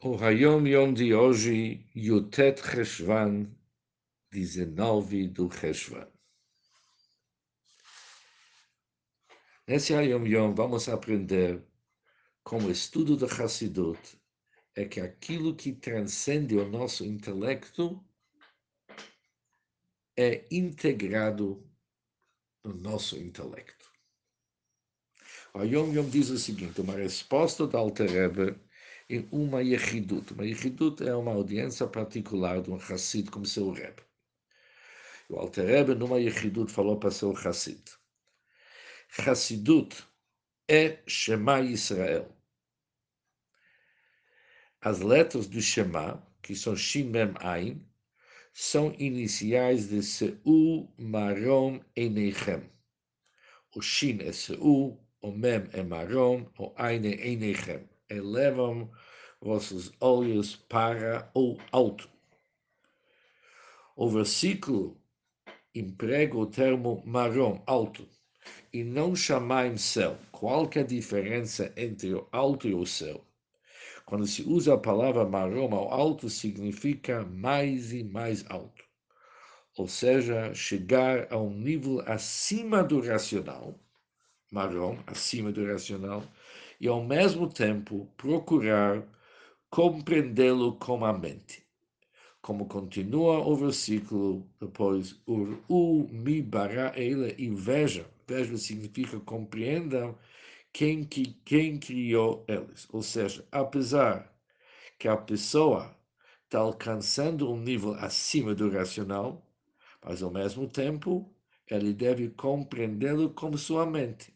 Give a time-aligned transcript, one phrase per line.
[0.00, 3.52] O Hayom Yom de hoje, Yutet Cheshvan,
[4.30, 6.06] 19 do Cheshvan.
[9.66, 11.66] Nesse Hayom Yom vamos aprender
[12.44, 13.98] como estudo do Hassidut
[14.76, 18.00] é que aquilo que transcende o nosso intelecto
[20.16, 21.68] é integrado
[22.64, 23.90] no nosso intelecto.
[25.52, 28.67] O Hayom Yom diz o seguinte, uma resposta da Alter Rebbe
[29.08, 30.32] em uma yechidut.
[30.32, 34.02] Uma yechidut é uma audiência particular de um Hassid como seu Rebbe.
[35.28, 37.80] O Alter Rebbe, numa yechidut, falou para seu Hassid.
[39.18, 40.04] Hassidut
[40.68, 42.34] é Shema Israel.
[44.80, 47.82] As letras do Shema, que são Shin Mem Ain,
[48.52, 52.70] são iniciais de Seu Marom Enechem.
[53.74, 58.90] O Shin é Seu, o Mem é Marom, o Ain é Enechem elevam
[59.40, 62.08] vossos olhos para o alto.
[63.96, 64.96] O versículo
[65.74, 68.08] emprega o termo marrom, alto,
[68.72, 70.18] e não chamai céu.
[70.32, 73.24] Qual a diferença entre o alto e o céu?
[74.04, 78.84] Quando se usa a palavra marrom, o alto significa mais e mais alto.
[79.76, 83.78] Ou seja, chegar a um nível acima do racional,
[84.50, 86.24] marrom, acima do racional,
[86.80, 89.02] e, ao mesmo tempo, procurar
[89.70, 91.66] compreendê-lo com a mente.
[92.40, 100.16] Como continua o versículo depois, Ur mi bara ele, e veja, veja significa compreendam
[100.72, 102.86] quem, que, quem criou eles.
[102.92, 104.32] Ou seja, apesar
[104.98, 105.94] que a pessoa
[106.44, 109.46] está alcançando um nível acima do racional,
[110.02, 111.30] mas ao mesmo tempo
[111.66, 114.32] ele deve compreendê-lo com sua mente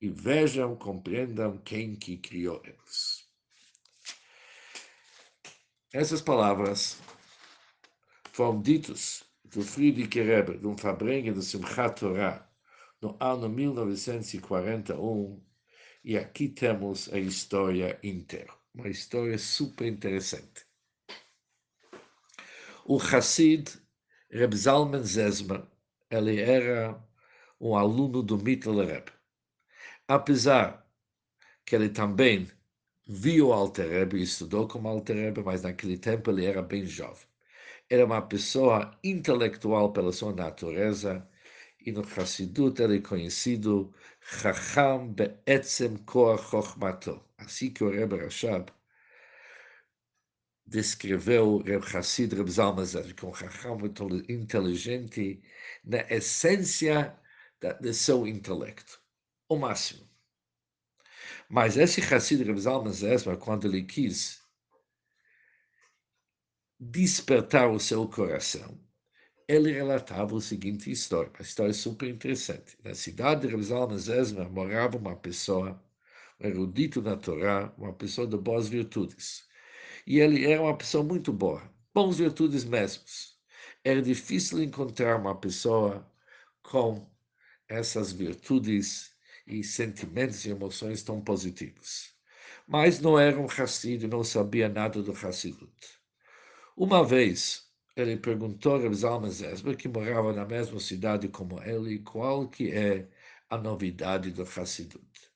[0.00, 3.17] e vejam, compreendam quem que criou eles.
[5.92, 6.98] Essas palavras
[8.32, 12.48] foram ditas do Friedrich Rebbe, de um Fabrengue do Simchat Torah,
[13.00, 15.42] no ano 1941,
[16.04, 18.52] e aqui temos a história inteira.
[18.74, 20.66] Uma história super interessante.
[22.84, 23.70] O Hassid
[24.30, 25.66] Reb Zalman Zesman,
[26.10, 27.02] ele era
[27.60, 29.18] um aluno do Mittel Rebbe
[30.08, 30.90] apesar
[31.66, 32.50] que ele também
[33.08, 37.26] viu Alter Rebbe e estudou como Alter Rebbe, mas naquele tempo ele era bem jovem.
[37.90, 41.28] Era uma pessoa intelectual pela sua natureza,
[41.84, 47.22] e no Hassidut ele é conhecido Chacham Be'etzem Koach Chochmato.
[47.38, 48.70] Assim que o Rebbe Rashab
[50.66, 53.78] descreveu Reb Hassid Reb Zalmazar como Chacham
[54.28, 55.42] inteligente
[55.84, 57.18] na essência
[57.80, 59.00] do seu intelecto
[59.48, 60.07] o máximo.
[61.48, 62.92] Mas esse Hassid Rav Zalman
[63.40, 64.42] quando ele quis
[66.78, 68.78] despertar o seu coração,
[69.48, 72.76] ele relatava a seguinte história, uma história super interessante.
[72.84, 75.82] Na cidade de Rav Zalman morava uma pessoa,
[76.38, 79.48] um erudito na Torá, uma pessoa de boas virtudes.
[80.06, 81.62] E ele era uma pessoa muito boa,
[81.94, 83.38] bons virtudes mesmos.
[83.82, 86.06] Era difícil encontrar uma pessoa
[86.62, 87.10] com
[87.68, 89.17] essas virtudes
[89.48, 92.14] e sentimentos e emoções tão positivos.
[92.66, 95.72] Mas não era um Hassid, não sabia nada do Hassidut.
[96.76, 97.66] Uma vez,
[97.96, 103.08] ele perguntou a Zalman Zesber, que morava na mesma cidade como ele, qual que é
[103.50, 105.30] a novidade do Hassidut.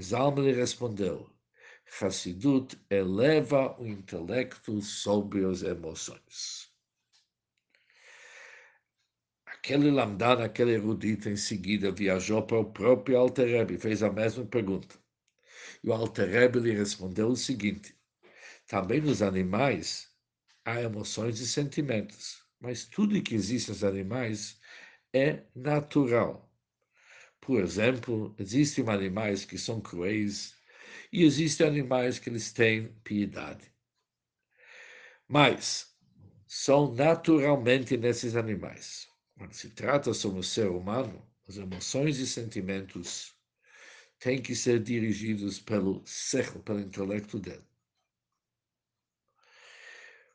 [0.00, 1.30] Zalman lhe respondeu,
[2.00, 6.69] Hassidut eleva o intelecto sobre as emoções.
[9.62, 14.10] Aquele lamdan, aquele erudito, em seguida viajou para o próprio Alter Rebbe e fez a
[14.10, 14.96] mesma pergunta.
[15.84, 17.94] E o Alter Rebbe lhe respondeu o seguinte:
[18.66, 20.08] também nos animais
[20.64, 24.58] há emoções e sentimentos, mas tudo que existe nos animais
[25.12, 26.50] é natural.
[27.38, 30.54] Por exemplo, existem animais que são cruéis
[31.12, 33.70] e existem animais que eles têm piedade.
[35.28, 35.94] Mas
[36.46, 39.09] são naturalmente nesses animais.
[39.40, 43.34] Quando se trata sobre o ser humano, as emoções e sentimentos
[44.18, 47.64] têm que ser dirigidos pelo século, pelo intelecto dele.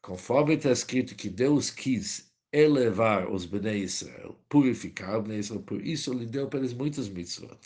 [0.00, 6.10] Conforme está escrito que Deus quis elevar os Bnei Israel, purificar Bnei Israel, por isso
[6.10, 7.60] ele deu para eles muitas mitzvot.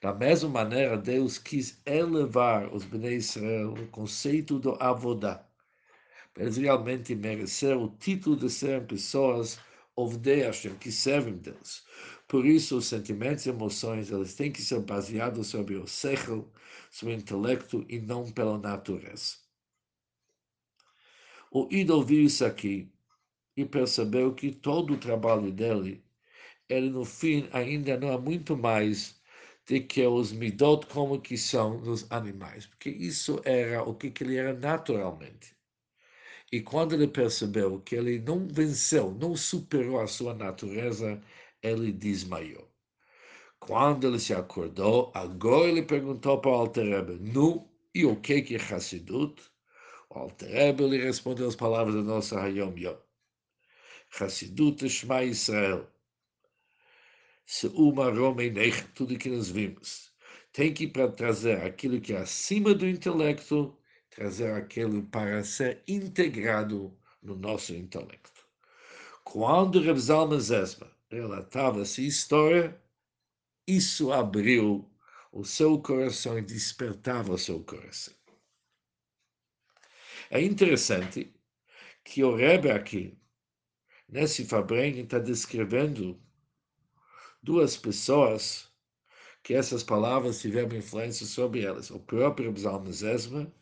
[0.00, 5.46] Da mesma maneira, Deus quis elevar os Bnei Israel no conceito do avodá,
[6.32, 9.58] para eles realmente merecer o título de serem pessoas
[9.96, 11.84] Ovdei Hashem, que servem Deus.
[12.26, 16.50] Por isso, os sentimentos e emoções eles têm que ser baseados sobre o sechel,
[16.90, 19.36] sobre o intelecto e não pela natureza.
[21.50, 22.92] O Ido ouviu isso aqui
[23.56, 26.04] e percebeu que todo o trabalho dele,
[26.68, 29.22] ele no fim ainda não há muito mais
[29.66, 34.24] de que os midot como que são nos animais, porque isso era o que, que
[34.24, 35.56] ele era naturalmente.
[36.54, 41.20] E quando ele percebeu que ele não venceu, não superou a sua natureza,
[41.60, 42.72] ele desmaiou.
[43.58, 48.40] Quando ele se acordou, agora ele perguntou para o Alter Rebbe, nu, e o que
[48.40, 49.42] que é Hassidut?
[50.08, 52.98] O Alter Rebbe lhe respondeu as palavras da nossa Hayom Yom.
[54.20, 55.90] Hassidut é Shema Israel.
[57.44, 58.42] Se uma Roma
[58.94, 60.12] tudo que nós vimos.
[60.52, 60.86] Tem que
[61.16, 63.76] trazer aquilo que é acima do intelecto,
[64.14, 68.44] trazer aquilo para ser integrado no nosso intelecto.
[69.24, 72.80] Quando Reb Zalman Zesma relatava essa história,
[73.66, 74.88] isso abriu
[75.32, 78.14] o seu coração e despertava o seu coração.
[80.30, 81.34] É interessante
[82.04, 83.18] que o Rebbe aqui,
[84.08, 86.20] nesse Fabrengen, está descrevendo
[87.42, 88.70] duas pessoas
[89.42, 91.90] que essas palavras tiveram influência sobre elas.
[91.90, 93.52] O próprio Psalm Zesma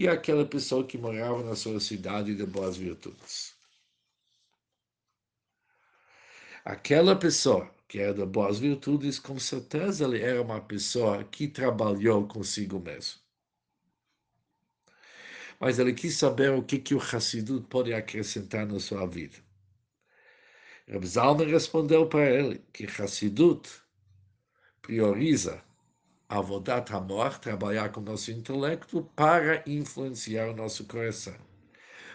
[0.00, 3.54] e aquela pessoa que morava na sua cidade de boas virtudes.
[6.64, 12.26] Aquela pessoa que era de boas virtudes, com certeza ele era uma pessoa que trabalhou
[12.26, 13.20] consigo mesmo.
[15.60, 19.36] Mas ele quis saber o que, que o Hassidut pode acrescentar na sua vida.
[20.88, 21.04] Reb
[21.44, 23.68] respondeu para ele que Hassidut
[24.80, 25.62] prioriza
[26.30, 31.34] a Vodat Hamor, trabalhar com o nosso intelecto, para influenciar o nosso coração.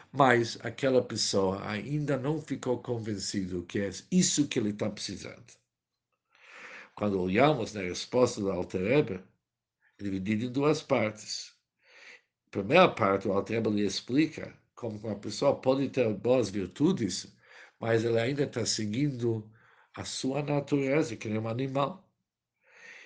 [0.09, 5.43] Mas aquela pessoa ainda não ficou convencido que é isso que ele está precisando.
[6.95, 9.23] Quando olhamos na resposta do Alter Rebbe,
[9.99, 11.53] é dividido em duas partes.
[12.47, 17.35] A primeira parte, o Alter Rebbe lhe explica como uma pessoa pode ter boas virtudes,
[17.81, 19.51] mas ele ainda está seguindo
[19.93, 22.04] a sua natureza, que é um animal.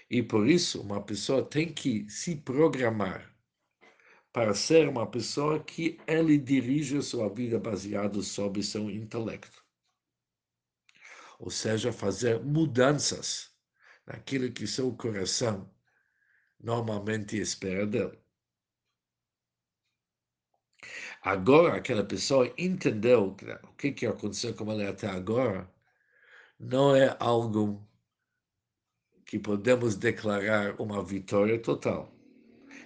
[0.09, 3.31] E por isso, uma pessoa tem que se programar
[4.33, 9.63] para ser uma pessoa que ele dirige sua vida baseado sobre seu intelecto.
[11.39, 13.51] Ou seja, fazer mudanças
[14.05, 15.71] naquilo que seu coração
[16.59, 18.19] normalmente espera dele.
[21.21, 25.69] Agora, aquela pessoa entendeu que o que, que aconteceu com ele até agora
[26.59, 27.88] não é algo
[29.29, 32.11] que podemos declarar uma vitória total.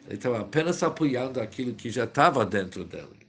[0.05, 3.25] Ele estava apenas apoiando aquilo que já estava dentro dele,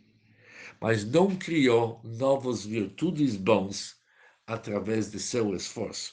[0.81, 3.97] mas não criou novas virtudes bons
[4.45, 6.13] através de seu esforço.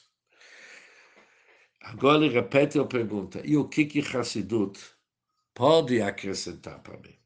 [1.81, 4.79] Agora ele repete a pergunta: e o que que Hassidut
[5.55, 7.17] pode acrescentar para mim?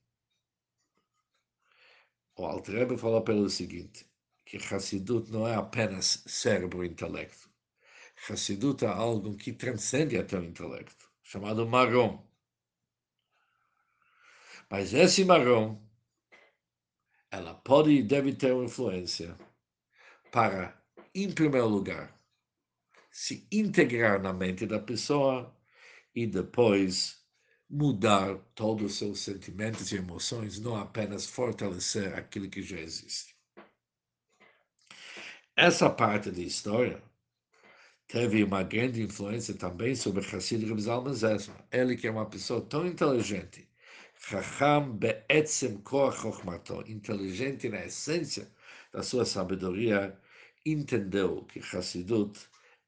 [2.37, 4.09] O Altrebe falou pelo seguinte:
[4.45, 7.53] que Hassidut não é apenas cérebro e intelecto.
[8.29, 12.25] Hassidut é algo que transcende até o intelecto, chamado Marom.
[14.69, 15.79] Mas esse Marom,
[17.29, 19.37] ela pode e deve ter uma influência
[20.31, 20.81] para,
[21.13, 22.17] em primeiro lugar,
[23.11, 25.55] se integrar na mente da pessoa
[26.13, 27.23] e depois
[27.69, 33.35] mudar todos os seus sentimentos e emoções, não apenas fortalecer aquilo que já existe.
[35.55, 37.01] Essa parte da história
[38.07, 41.13] teve uma grande influência também sobre Hassid Reb Zalman.
[41.71, 43.67] Ele que é uma pessoa tão inteligente,
[44.17, 46.25] Chacham be'etzem koach
[46.87, 48.51] inteligente na essência
[48.91, 50.17] da sua sabedoria,
[50.65, 52.39] entendeu que Hassidut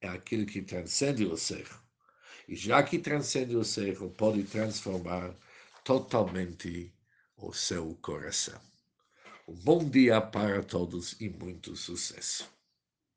[0.02, 1.68] é aquilo que transcende o ser.
[2.48, 5.36] E já que transcende o ser, pode transformar
[5.84, 6.92] totalmente
[7.38, 8.60] o seu coração.
[9.48, 12.57] Um bom dia para todos e muito sucesso.